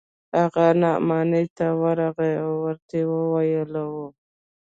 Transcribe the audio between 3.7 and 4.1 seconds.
يې و.